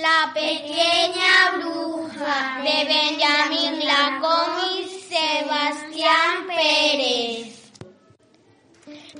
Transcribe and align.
La 0.00 0.32
pequeña 0.32 1.58
bruja 1.58 2.62
de 2.62 2.84
Benjamín 2.86 3.84
Lacón 3.84 4.64
y 4.74 4.88
Sebastián 4.88 6.46
Pérez. 6.46 7.70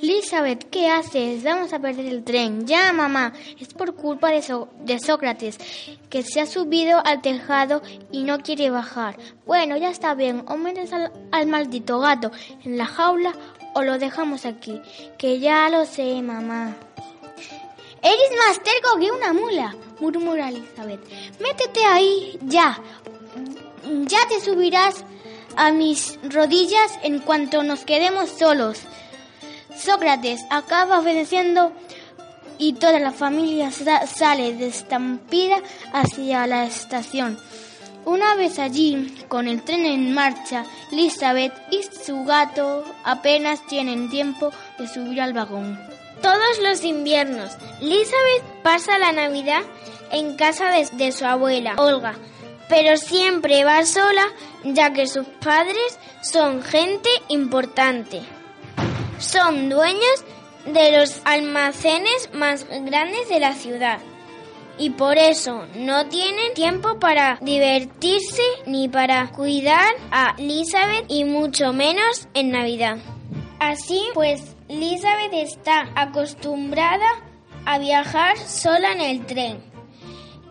Elizabeth, 0.00 0.71
¿qué 0.71 0.88
haces? 0.88 1.45
Vamos 1.45 1.74
a 1.74 1.79
perder 1.79 2.06
el 2.06 2.24
tren. 2.24 2.66
Ya, 2.66 2.90
mamá. 2.95 3.35
Es 3.61 3.74
por 3.74 3.95
culpa 3.96 4.30
de, 4.30 4.98
Sócrates, 4.98 5.58
que 6.09 6.23
se 6.23 6.41
ha 6.41 6.46
subido 6.46 7.04
al 7.04 7.20
tejado 7.20 7.82
y 8.11 8.23
no 8.23 8.39
quiere 8.39 8.70
bajar. 8.70 9.18
Bueno, 9.45 9.77
ya 9.77 9.91
está 9.91 10.14
bien. 10.14 10.43
O 10.48 10.57
metes 10.57 10.91
al 10.95 11.46
maldito 11.48 11.98
gato 11.98 12.32
en 12.64 12.79
la 12.79 12.86
jaula 12.86 13.34
o 13.75 13.82
lo 13.82 13.98
dejamos 13.98 14.46
aquí. 14.46 14.80
Que 15.18 15.39
ya 15.39 15.68
lo 15.68 15.84
sé, 15.84 16.23
mamá. 16.23 16.75
Eres 18.03 18.30
más 18.37 18.62
terco 18.62 18.98
que 18.98 19.12
una 19.12 19.32
mula, 19.32 19.77
murmura 20.00 20.48
Elizabeth. 20.48 21.01
Métete 21.41 21.84
ahí, 21.84 22.38
ya. 22.42 22.80
Ya 24.06 24.27
te 24.28 24.41
subirás 24.41 25.05
a 25.56 25.70
mis 25.70 26.19
rodillas 26.23 26.98
en 27.02 27.20
cuanto 27.20 27.62
nos 27.62 27.84
quedemos 27.84 28.28
solos. 28.30 28.80
Sócrates 29.77 30.41
acaba 30.51 30.98
obedeciendo 30.98 31.73
y 32.59 32.75
toda 32.75 32.98
la 32.98 33.12
familia 33.12 33.70
sale 33.70 34.55
de 34.55 34.66
estampida 34.66 35.56
hacia 35.92 36.47
la 36.47 36.64
estación. 36.64 37.39
Una 38.05 38.34
vez 38.34 38.59
allí, 38.59 39.14
con 39.28 39.47
el 39.47 39.62
tren 39.62 39.87
en 39.87 40.12
marcha, 40.12 40.64
Elizabeth 40.91 41.53
y 41.70 41.83
su 41.84 42.25
gato 42.25 42.84
apenas 43.05 43.64
tienen 43.69 44.11
tiempo 44.11 44.50
de 44.78 44.89
subir 44.89 45.20
al 45.20 45.33
vagón. 45.33 45.91
Todos 46.23 46.59
los 46.62 46.85
inviernos, 46.85 47.53
Elizabeth 47.81 48.45
pasa 48.62 48.99
la 48.99 49.12
Navidad 49.12 49.62
en 50.12 50.37
casa 50.37 50.71
de, 50.71 51.12
su 51.12 51.25
abuela, 51.25 51.75
Olga, 51.79 52.15
pero 52.69 52.97
siempre 52.97 53.65
va 53.65 53.85
sola 53.85 54.25
ya 54.64 54.92
que 54.92 55.06
sus 55.06 55.27
padres 55.27 55.98
son 56.23 56.62
gente 56.62 57.11
importante. 57.29 58.23
Son 59.19 59.69
dueños 59.69 60.25
de 60.67 60.97
los 60.97 61.20
almacenes 61.25 62.31
más 62.33 62.67
grandes 62.69 63.29
de 63.29 63.41
la 63.41 63.55
ciudad 63.55 63.98
y 64.79 64.91
por 64.91 65.19
eso 65.19 65.67
no 65.75 66.07
tienen 66.07 66.55
tiempo 66.55 66.98
para 66.98 67.39
divertirse 67.41 68.42
ni 68.67 68.89
para 68.89 69.31
cuidar 69.31 69.92
a 70.11 70.34
Elizabeth 70.39 71.05
y 71.09 71.25
mucho 71.25 71.73
menos 71.73 72.29
en 72.34 72.51
Navidad. 72.51 72.98
Así 73.59 74.03
pues, 74.14 74.52
Elizabeth 74.73 75.34
está 75.34 75.91
acostumbrada 75.95 77.06
a 77.67 77.78
viajar 77.78 78.39
sola 78.39 78.92
en 78.92 79.01
el 79.03 79.27
tren. 79.27 79.62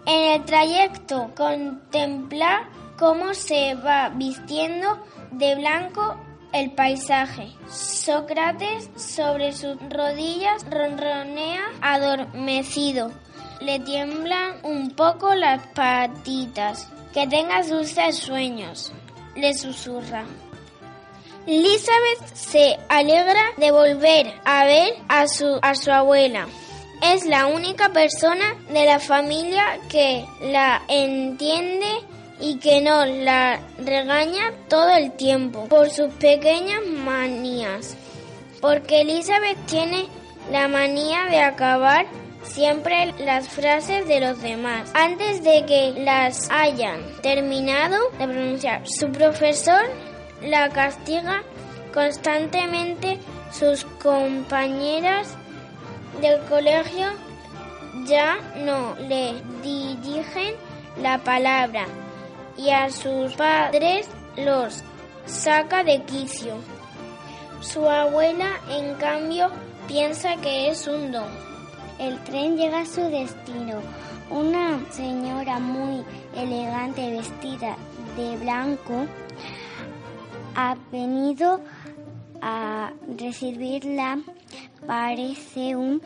En 0.06 0.34
el 0.34 0.46
trayecto 0.46 1.32
contempla 1.36 2.70
cómo 3.00 3.34
se 3.34 3.74
va 3.74 4.10
vistiendo 4.10 5.04
de 5.32 5.56
blanco 5.56 6.18
el 6.54 6.70
paisaje. 6.70 7.48
Sócrates 7.68 8.92
sobre 8.96 9.54
sus 9.54 9.78
rodillas 9.90 10.70
ronronea 10.70 11.64
adormecido. 11.82 13.12
Le 13.60 13.80
tiemblan 13.80 14.64
un 14.64 14.92
poco 14.92 15.34
las 15.34 15.66
patitas. 15.74 16.88
Que 17.12 17.26
tengas 17.26 17.70
dulces 17.70 18.18
sueños, 18.18 18.94
le 19.36 19.56
susurra. 19.56 20.26
Elizabeth 21.48 22.36
se 22.36 22.78
alegra 22.88 23.42
de 23.58 23.72
volver 23.72 24.34
a 24.46 24.66
ver 24.66 24.94
a 25.08 25.28
su, 25.28 25.60
a 25.62 25.76
su 25.76 25.92
abuela. 25.92 26.48
Es 27.02 27.26
la 27.26 27.48
única 27.48 27.90
persona 27.90 28.56
de 28.70 28.86
la 28.86 29.00
familia 29.00 29.80
que 29.90 30.24
la 30.42 30.84
entiende 30.88 31.88
y 32.40 32.58
que 32.58 32.82
no 32.82 33.06
la 33.06 33.60
regaña 33.80 34.54
todo 34.68 34.90
el 34.96 35.12
tiempo 35.14 35.66
por 35.68 35.90
sus 35.90 36.14
pequeñas 36.14 36.86
manías. 36.86 37.98
Porque 38.62 39.02
Elizabeth 39.02 39.58
tiene 39.66 40.08
la 40.52 40.68
manía 40.68 41.26
de 41.26 41.40
acabar 41.40 42.06
siempre 42.44 43.14
las 43.20 43.48
frases 43.48 44.08
de 44.08 44.20
los 44.20 44.42
demás 44.42 44.92
antes 44.94 45.44
de 45.44 45.66
que 45.66 45.94
las 46.04 46.50
hayan 46.52 47.02
terminado 47.22 47.98
de 48.20 48.28
pronunciar. 48.28 48.88
Su 48.88 49.12
profesor 49.12 49.90
la 50.42 50.70
castiga 50.70 51.44
constantemente, 51.94 53.20
sus 53.52 53.86
compañeras 54.02 55.36
del 56.22 56.40
colegio 56.46 57.08
ya 58.06 58.38
no 58.58 58.96
le 58.96 59.42
dirigen 59.62 60.56
la 61.02 61.18
palabra 61.18 61.86
y 62.58 62.70
a 62.70 62.90
sus 62.90 63.34
padres 63.34 64.08
los 64.38 64.84
saca 65.26 65.84
de 65.84 66.04
quicio. 66.04 66.56
Su 67.62 67.88
abuela, 67.88 68.60
en 68.70 68.96
cambio, 68.96 69.50
piensa 69.88 70.36
que 70.38 70.70
es 70.70 70.88
un 70.88 71.12
don. 71.12 71.30
El 72.00 72.18
tren 72.24 72.58
llega 72.58 72.82
a 72.82 72.86
su 72.86 73.02
destino. 73.02 73.82
Una 74.30 74.80
señora 74.92 75.60
muy 75.60 76.04
elegante 76.36 77.12
vestida 77.12 77.76
de 78.16 78.38
blanco 78.38 79.06
ha 80.56 80.76
venido 80.92 81.60
a 82.42 82.92
recibirla. 83.18 84.20
Parece 84.86 85.76
un 85.76 86.02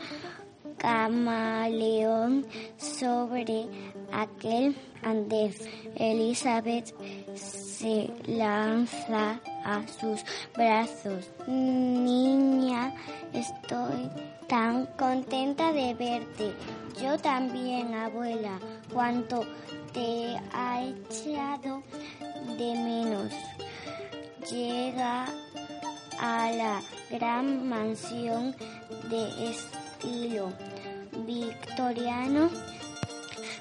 camaleón 0.78 2.46
sobre 2.76 3.66
aquel 4.12 4.76
andén. 5.02 5.54
Elizabeth 5.96 6.92
se 7.34 8.10
lanza 8.26 9.40
a 9.64 9.86
sus 9.88 10.24
brazos. 10.54 11.30
Niña, 11.46 12.92
estoy 13.32 14.10
tan 14.48 14.86
contenta 14.98 15.72
de 15.72 15.94
verte. 15.94 16.54
Yo 17.02 17.18
también, 17.18 17.94
abuela, 17.94 18.58
cuánto 18.92 19.44
te 19.92 20.36
ha 20.52 20.82
echado 20.82 21.82
de 22.56 22.74
menos. 22.74 23.32
Llega 24.50 25.26
a 26.20 26.50
la 26.52 26.80
gran 27.10 27.68
mansión 27.68 28.54
de 29.10 29.50
estilo 29.50 30.52
victoriano 31.26 32.50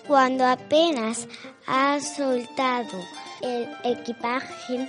cuando 0.07 0.45
apenas 0.45 1.27
ha 1.65 1.99
soltado 1.99 2.99
el 3.41 3.67
equipaje, 3.83 4.87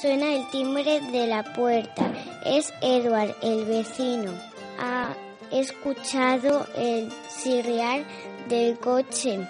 suena 0.00 0.34
el 0.34 0.48
timbre 0.50 1.00
de 1.12 1.26
la 1.26 1.44
puerta. 1.52 2.10
Es 2.46 2.72
Edward, 2.80 3.36
el 3.42 3.66
vecino. 3.66 4.32
Ha 4.78 5.14
escuchado 5.50 6.66
el 6.76 7.12
cirriar 7.28 8.04
del 8.48 8.78
coche 8.78 9.46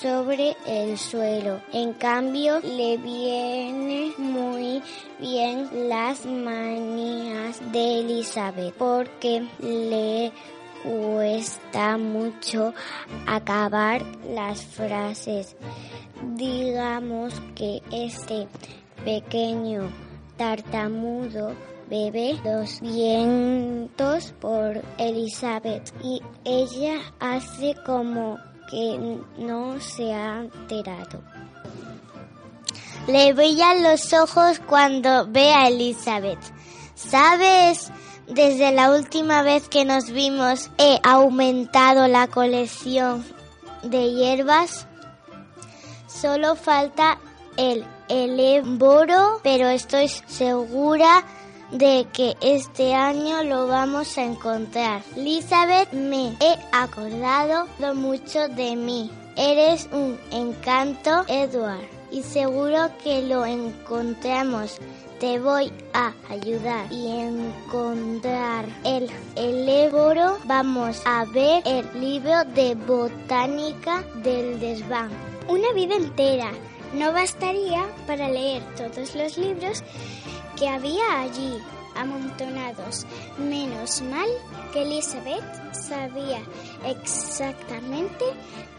sobre 0.00 0.56
el 0.66 0.98
suelo. 0.98 1.60
En 1.72 1.94
cambio, 1.94 2.60
le 2.60 2.98
viene 2.98 4.12
muy 4.18 4.82
bien 5.18 5.88
las 5.88 6.24
manías 6.26 7.60
de 7.72 8.00
Elizabeth 8.00 8.74
porque 8.74 9.46
le 9.60 10.32
cuesta 10.82 11.98
mucho 11.98 12.72
acabar 13.26 14.02
las 14.28 14.64
frases. 14.64 15.56
Digamos 16.34 17.34
que 17.54 17.82
este 17.90 18.48
pequeño 19.04 19.90
tartamudo 20.36 21.54
bebe 21.90 22.38
los 22.44 22.80
vientos 22.80 24.32
por 24.40 24.82
Elizabeth 24.98 25.92
y 26.02 26.22
ella 26.44 27.00
hace 27.18 27.74
como 27.84 28.38
que 28.70 29.18
no 29.38 29.80
se 29.80 30.12
ha 30.12 30.40
enterado. 30.40 31.22
Le 33.08 33.32
brillan 33.32 33.82
los 33.82 34.12
ojos 34.12 34.60
cuando 34.66 35.26
ve 35.26 35.50
a 35.54 35.68
Elizabeth. 35.68 36.38
¿Sabes? 36.94 37.90
Desde 38.26 38.70
la 38.70 38.90
última 38.90 39.40
vez 39.40 39.66
que 39.70 39.86
nos 39.86 40.10
vimos 40.10 40.70
he 40.76 41.00
aumentado 41.02 42.06
la 42.06 42.26
colección 42.26 43.24
de 43.82 44.12
hierbas. 44.12 44.86
Solo 46.06 46.54
falta 46.54 47.18
el 47.56 47.86
elemboro, 48.10 49.40
pero 49.42 49.68
estoy 49.68 50.08
segura 50.08 51.24
de 51.70 52.06
que 52.12 52.36
este 52.42 52.94
año 52.94 53.42
lo 53.42 53.68
vamos 53.68 54.18
a 54.18 54.24
encontrar. 54.24 55.02
Elizabeth, 55.16 55.92
me 55.92 56.36
he 56.40 56.58
acordado 56.72 57.66
mucho 57.94 58.48
de 58.48 58.76
mí. 58.76 59.10
Eres 59.34 59.88
un 59.92 60.18
encanto, 60.30 61.24
Edward, 61.28 61.97
y 62.10 62.22
seguro 62.22 62.90
que 63.02 63.22
lo 63.22 63.44
encontramos 63.44 64.78
te 65.18 65.40
voy 65.40 65.72
a 65.94 66.12
ayudar 66.30 66.92
y 66.92 67.08
encontrar 67.08 68.66
el 68.84 69.10
eléboro. 69.34 70.38
Vamos 70.44 71.02
a 71.04 71.24
ver 71.24 71.62
el 71.66 72.00
libro 72.00 72.44
de 72.54 72.76
botánica 72.76 74.04
del 74.22 74.60
desván. 74.60 75.10
Una 75.48 75.72
vida 75.72 75.96
entera 75.96 76.52
no 76.94 77.12
bastaría 77.12 77.84
para 78.06 78.28
leer 78.28 78.62
todos 78.76 79.16
los 79.16 79.36
libros 79.36 79.82
que 80.56 80.68
había 80.68 81.20
allí 81.20 81.58
amontonados. 81.96 83.04
Menos 83.38 84.00
mal 84.02 84.28
que 84.72 84.82
Elizabeth 84.82 85.72
sabía 85.72 86.40
exactamente 86.84 88.24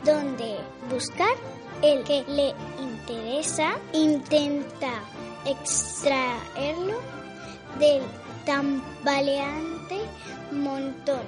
dónde 0.04 0.58
buscar 0.90 1.36
el 1.82 2.04
que 2.04 2.24
le 2.28 2.54
interesa. 2.82 3.78
Intenta 3.94 5.04
extraerlo 5.46 7.00
del 7.80 8.04
tambaleante 8.46 10.00
montón, 10.52 11.24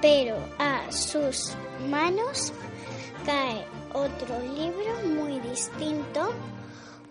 pero 0.00 0.36
a 0.58 0.90
sus 0.90 1.54
manos 1.88 2.52
cae 3.24 3.64
otro 3.92 4.38
libro 4.54 5.08
muy 5.08 5.40
distinto, 5.40 6.32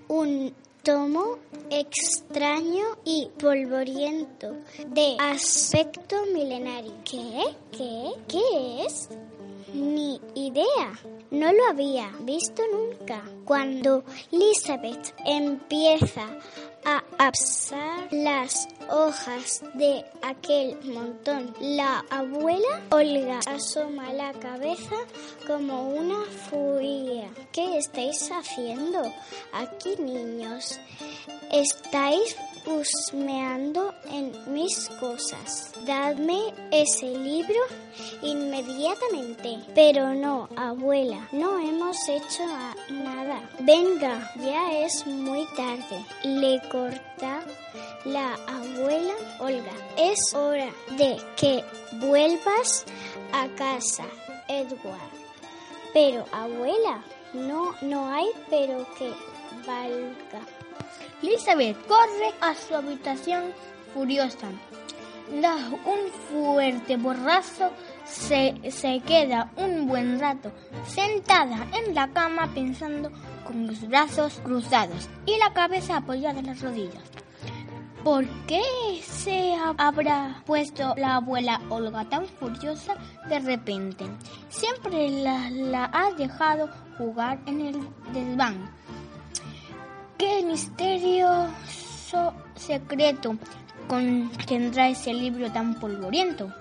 un 0.08 0.54
tomo 0.86 1.40
extraño 1.72 2.86
y 3.06 3.28
polvoriento 3.40 4.56
de 4.90 5.18
aspecto 5.20 6.16
milenario. 6.32 6.94
¿Qué? 7.04 7.44
¿Qué? 7.72 8.12
¿Qué 8.28 8.86
es? 8.86 9.10
Ni 9.74 10.22
idea. 10.36 10.94
No 11.32 11.52
lo 11.52 11.66
había 11.68 12.10
visto 12.22 12.62
nunca. 12.72 13.24
Cuando 13.46 14.04
Elizabeth 14.32 15.14
empieza 15.26 16.28
a 16.86 17.04
absar 17.18 18.08
las 18.12 18.68
hojas 18.90 19.64
de 19.74 20.06
aquel 20.22 20.78
montón. 20.84 21.54
La 21.60 22.06
abuela 22.10 22.82
Olga 22.92 23.40
asoma 23.48 24.14
la 24.14 24.34
cabeza 24.34 24.96
como 25.48 25.90
una 25.90 26.24
furia. 26.50 27.30
¿Qué 27.52 27.78
estáis 27.78 28.30
haciendo 28.32 29.02
aquí, 29.52 29.96
niños? 29.98 30.80
Estáis 31.52 32.36
husmeando 32.66 33.94
en 34.12 34.32
mis 34.54 34.90
cosas. 35.00 35.72
Dadme 35.86 36.54
ese 36.72 37.08
libro 37.08 37.60
inmediatamente. 38.22 39.60
Pero 39.74 40.14
no, 40.14 40.50
abuela, 40.56 41.28
no 41.32 41.60
hemos 41.60 41.98
hecho 42.10 42.44
nada. 42.90 43.42
Venga, 43.60 44.32
ya 44.38 44.80
es 44.80 45.06
muy 45.06 45.46
tarde. 45.56 46.06
Le 46.24 46.62
corta 46.70 47.44
la 48.06 48.34
abuela 48.48 49.14
Olga. 49.40 49.74
Es 49.98 50.34
hora 50.34 50.70
de 50.98 51.18
que 51.38 51.64
vuelvas 51.94 52.86
a 53.34 53.48
casa, 53.56 54.06
Edward. 54.48 55.12
Pero 55.94 56.26
abuela, 56.32 57.04
no, 57.34 57.74
no 57.82 58.12
hay 58.12 58.28
pero 58.50 58.86
que 58.98 59.12
valga. 59.66 60.65
Elizabeth 61.22 61.78
corre 61.88 62.34
a 62.42 62.54
su 62.56 62.76
habitación 62.76 63.54
furiosa. 63.94 64.48
Da 65.42 65.56
un 65.86 66.12
fuerte 66.30 66.98
borrazo, 66.98 67.72
se, 68.06 68.54
se 68.70 69.00
queda 69.00 69.52
un 69.58 69.88
buen 69.88 70.20
rato 70.20 70.52
sentada 70.86 71.66
en 71.74 71.96
la 71.96 72.08
cama 72.10 72.52
pensando 72.54 73.12
con 73.46 73.66
los 73.66 73.88
brazos 73.88 74.40
cruzados 74.44 75.10
y 75.26 75.38
la 75.40 75.52
cabeza 75.54 75.98
apoyada 75.98 76.40
en 76.40 76.46
las 76.48 76.62
rodillas. 76.62 77.04
¿Por 78.04 78.28
qué 78.46 78.62
se 79.02 79.56
habrá 79.56 80.44
puesto 80.46 80.94
la 80.96 81.16
abuela 81.16 81.60
Olga 81.70 82.06
tan 82.06 82.28
furiosa 82.28 82.94
de 83.28 83.40
repente? 83.40 84.06
Siempre 84.50 85.10
la, 85.10 85.50
la 85.50 85.90
ha 85.92 86.12
dejado 86.12 86.70
jugar 87.00 87.40
en 87.48 87.62
el 87.62 87.88
desván 88.14 88.70
¿Qué 90.18 90.44
misterioso 90.44 92.34
secreto 92.56 93.36
contendrá 93.88 94.88
ese 94.88 95.14
libro 95.14 95.52
tan 95.52 95.80
polvoriento? 95.80 96.54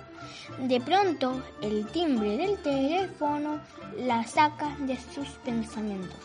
De 0.59 0.81
pronto, 0.81 1.43
el 1.63 1.87
timbre 1.87 2.37
del 2.37 2.59
teléfono 2.59 3.61
la 3.97 4.25
saca 4.25 4.77
de 4.81 4.99
sus 4.99 5.29
pensamientos. 5.45 6.19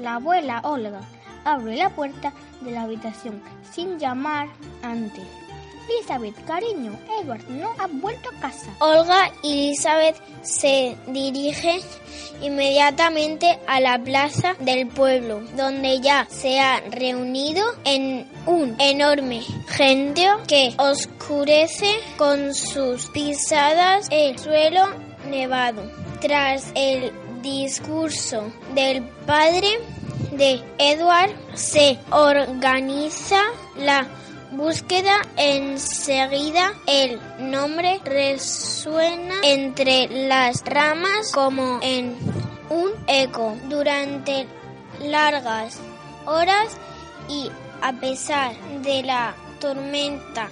La 0.00 0.14
abuela 0.14 0.60
Olga 0.62 1.00
abre 1.44 1.76
la 1.76 1.90
puerta 1.90 2.32
de 2.60 2.70
la 2.70 2.82
habitación 2.82 3.42
sin 3.72 3.98
llamar 3.98 4.48
antes. 4.82 5.26
Elizabeth, 5.88 6.44
cariño, 6.44 6.98
Edward 7.20 7.48
no 7.48 7.72
ha 7.78 7.86
vuelto 7.86 8.30
a 8.30 8.40
casa. 8.40 8.70
Olga 8.80 9.32
y 9.42 9.68
Elizabeth 9.68 10.16
se 10.42 10.96
dirigen 11.08 11.80
inmediatamente 12.42 13.58
a 13.66 13.80
la 13.80 13.98
plaza 13.98 14.54
del 14.60 14.88
pueblo, 14.88 15.40
donde 15.56 16.00
ya 16.00 16.26
se 16.30 16.60
ha 16.60 16.80
reunido 16.90 17.64
en 17.84 18.26
un 18.46 18.76
enorme 18.80 19.42
gentío 19.68 20.42
que 20.46 20.74
oscurece 20.78 22.00
con 22.16 22.54
sus 22.54 23.06
pisadas 23.06 24.08
el 24.10 24.38
suelo 24.38 24.86
nevado. 25.28 25.90
Tras 26.20 26.72
el 26.74 27.12
discurso 27.42 28.52
del 28.74 29.02
padre 29.26 29.78
de 30.32 30.60
Edward, 30.78 31.30
se 31.54 31.98
organiza 32.10 33.40
la 33.76 34.06
búsqueda 34.52 35.22
enseguida 35.36 36.72
el 36.86 37.20
nombre 37.38 38.00
resuena 38.04 39.34
entre 39.42 40.08
las 40.08 40.64
ramas 40.64 41.32
como 41.32 41.78
en 41.82 42.16
un 42.70 42.90
eco 43.06 43.56
durante 43.68 44.46
largas 45.00 45.78
horas 46.26 46.76
y 47.28 47.50
a 47.82 47.92
pesar 47.92 48.54
de 48.82 49.02
la 49.02 49.34
tormenta 49.60 50.48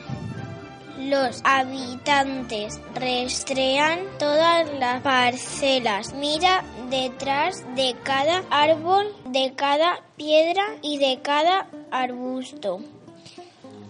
los 0.99 1.41
habitantes 1.45 2.81
rastrean 2.95 4.01
todas 4.19 4.73
las 4.79 5.03
parcelas, 5.03 6.15
mira 6.15 6.65
detrás 6.89 7.65
de 7.75 7.97
cada 8.03 8.45
árbol, 8.51 9.07
de 9.27 9.55
cada 9.55 10.01
piedra 10.17 10.63
y 10.83 10.99
de 10.99 11.21
cada 11.21 11.67
arbusto. 11.91 12.81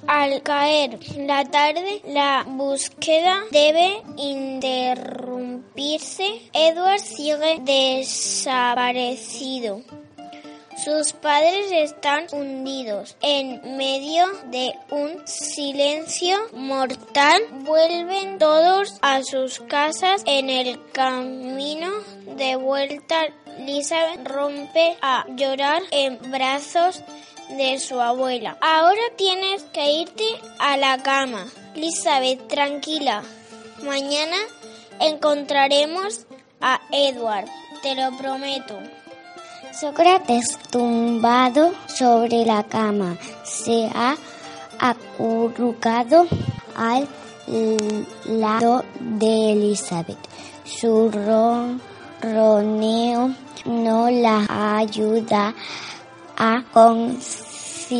Al 0.06 0.42
caer 0.42 0.98
la 1.16 1.46
tarde, 1.46 2.02
la 2.06 2.44
búsqueda 2.46 3.42
debe 3.50 4.02
interrumpirse. 4.18 6.42
Edward 6.52 7.00
sigue 7.00 7.60
desaparecido. 7.62 9.80
Sus 10.76 11.14
padres 11.14 11.72
están 11.72 12.26
hundidos 12.32 13.16
en 13.22 13.78
medio 13.78 14.26
de 14.50 14.74
un 14.90 15.26
silencio 15.26 16.36
mortal. 16.52 17.40
Vuelven 17.60 18.36
todos 18.38 18.98
a 19.00 19.22
sus 19.22 19.60
casas 19.60 20.22
en 20.26 20.50
el 20.50 20.78
camino 20.92 21.90
de 22.36 22.56
vuelta. 22.56 23.28
Lisa 23.60 24.16
rompe 24.24 24.98
a 25.00 25.24
llorar 25.36 25.80
en 25.92 26.18
brazos 26.30 27.02
de 27.50 27.78
su 27.78 28.00
abuela. 28.00 28.56
Ahora 28.60 29.02
tienes 29.16 29.62
que 29.72 29.92
irte 29.92 30.24
a 30.58 30.76
la 30.76 31.02
cama. 31.02 31.46
Elizabeth, 31.74 32.48
tranquila. 32.48 33.22
Mañana 33.82 34.36
encontraremos 35.00 36.26
a 36.60 36.80
Edward, 36.90 37.48
te 37.82 37.94
lo 37.94 38.16
prometo. 38.16 38.78
Sócrates, 39.78 40.56
tumbado 40.70 41.72
sobre 41.88 42.44
la 42.44 42.62
cama, 42.62 43.16
se 43.42 43.90
ha 43.94 44.16
acurrucado 44.78 46.26
al 46.76 47.08
lado 48.26 48.84
de 49.00 49.52
Elizabeth. 49.52 50.18
Su 50.64 51.10
ronroneo 52.22 53.34
no 53.64 54.10
la 54.10 54.76
ayuda 54.78 55.54
a 56.36 56.64
conciliar 56.72 57.94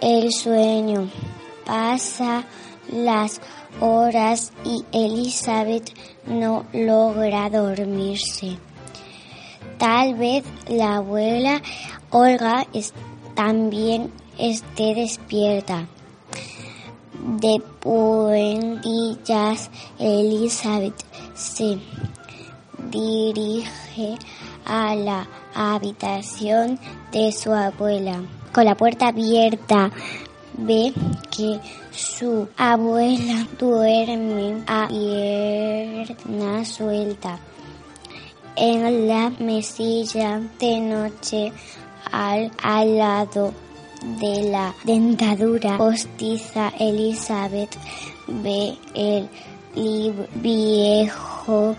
el 0.00 0.32
sueño. 0.32 1.08
Pasa 1.64 2.44
las 2.92 3.40
horas 3.80 4.52
y 4.64 4.84
Elizabeth 4.92 5.90
no 6.26 6.66
logra 6.72 7.48
dormirse. 7.50 8.58
Tal 9.78 10.14
vez 10.14 10.44
la 10.68 10.96
abuela 10.96 11.60
Olga 12.10 12.66
también 13.34 14.12
esté 14.38 14.94
despierta. 14.94 15.86
De 17.40 17.60
puentillas, 17.80 19.70
Elizabeth 19.98 21.04
se 21.34 21.78
dirige 22.90 24.16
a 24.66 24.94
la 24.94 25.26
habitación 25.54 26.78
de 27.12 27.32
su 27.32 27.52
abuela. 27.52 28.22
con 28.52 28.64
la 28.64 28.76
puerta 28.76 29.08
abierta, 29.08 29.90
ve 30.56 30.92
que 31.30 31.58
su 31.90 32.48
abuela 32.56 33.46
duerme 33.58 34.62
a 34.66 34.86
pierna 34.88 36.64
suelta 36.64 37.38
en 38.56 39.08
la 39.08 39.30
mesilla 39.38 40.40
de 40.60 40.80
noche 40.80 41.52
al, 42.12 42.52
al 42.62 42.98
lado 42.98 43.52
de 44.20 44.50
la 44.50 44.74
dentadura 44.84 45.76
postiza 45.78 46.72
Elizabeth 46.78 47.76
ve 48.28 48.76
el 48.94 49.28
viejo 50.36 51.33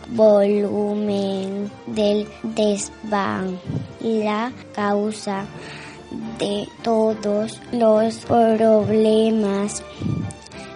volumen 0.10 1.72
del 1.88 2.28
desván, 2.44 3.60
la 4.02 4.52
causa 4.74 5.46
de 6.40 6.68
todos 6.84 7.62
los 7.72 8.18
problemas. 8.18 9.84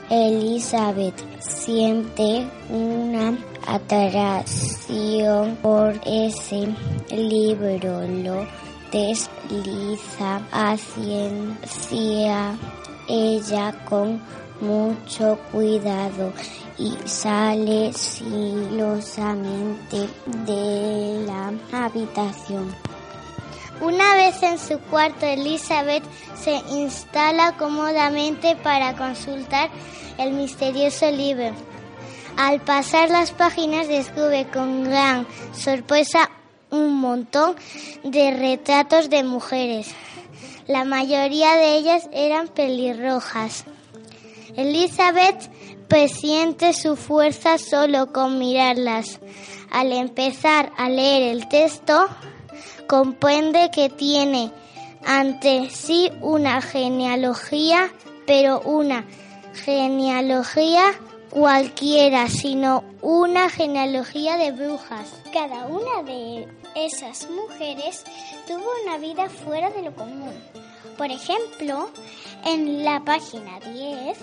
Elizabeth 0.09 1.15
siente 1.39 2.47
una 2.69 3.37
atracción 3.67 5.55
por 5.61 5.93
ese 6.05 6.75
libro, 7.11 8.01
lo 8.07 8.47
desliza 8.91 10.41
hacia 10.51 11.29
ella 13.07 13.85
con 13.85 14.21
mucho 14.61 15.39
cuidado 15.51 16.31
y 16.77 16.95
sale 17.05 17.91
silosamente 17.93 20.07
de 20.45 21.25
la 21.25 21.51
habitación. 21.85 22.73
Una 23.81 24.15
vez 24.15 24.41
en 24.43 24.59
su 24.59 24.77
cuarto, 24.79 25.25
Elizabeth 25.25 26.03
se 26.35 26.61
instala 26.71 27.55
cómodamente 27.57 28.55
para 28.57 28.97
consultar 28.97 29.69
el 30.17 30.33
misterioso 30.33 31.09
libro. 31.11 31.51
Al 32.37 32.61
pasar 32.61 33.09
las 33.09 33.31
páginas 33.31 33.87
descubre 33.87 34.47
con 34.47 34.83
gran 34.83 35.25
sorpresa 35.53 36.29
un 36.69 36.99
montón 36.99 37.55
de 38.03 38.31
retratos 38.31 39.09
de 39.09 39.23
mujeres. 39.23 39.95
La 40.67 40.83
mayoría 40.83 41.55
de 41.55 41.77
ellas 41.77 42.09
eran 42.11 42.47
pelirrojas. 42.47 43.65
Elizabeth 44.61 45.49
presiente 45.87 46.73
su 46.73 46.95
fuerza 46.95 47.57
solo 47.57 48.11
con 48.11 48.37
mirarlas. 48.37 49.19
Al 49.71 49.91
empezar 49.91 50.71
a 50.77 50.89
leer 50.89 51.31
el 51.31 51.47
texto, 51.47 52.07
comprende 52.87 53.71
que 53.73 53.89
tiene 53.89 54.51
ante 55.05 55.69
sí 55.69 56.11
una 56.21 56.61
genealogía, 56.61 57.91
pero 58.25 58.59
una 58.61 59.05
genealogía 59.53 60.83
cualquiera, 61.29 62.27
sino 62.27 62.83
una 63.01 63.49
genealogía 63.49 64.37
de 64.37 64.51
brujas. 64.51 65.07
Cada 65.31 65.67
una 65.67 66.03
de 66.03 66.47
esas 66.75 67.29
mujeres 67.29 68.03
tuvo 68.47 68.65
una 68.83 68.97
vida 68.97 69.29
fuera 69.29 69.69
de 69.69 69.83
lo 69.83 69.95
común. 69.95 70.33
Por 70.97 71.11
ejemplo, 71.11 71.89
en 72.45 72.83
la 72.83 73.03
página 73.03 73.59
10 73.59 74.17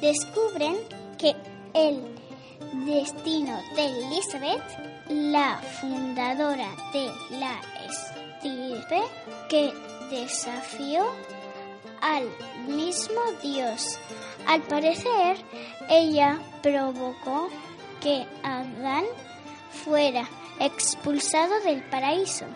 descubren 0.00 0.76
que 1.18 1.34
el 1.74 2.02
destino 2.86 3.60
de 3.74 3.86
Elizabeth, 3.86 4.62
la 5.08 5.60
fundadora 5.80 6.68
de 6.92 7.10
la 7.38 7.60
estirpe, 7.88 9.02
que 9.48 9.72
desafió 10.10 11.04
al 12.00 12.24
mismo 12.66 13.20
Dios. 13.42 13.98
Al 14.46 14.62
parecer, 14.62 15.36
ella 15.88 16.38
provocó 16.62 17.48
que 18.00 18.26
Adán 18.42 19.04
fuera 19.84 20.28
expulsado 20.58 21.60
del 21.60 21.82
paraíso. 21.84 22.46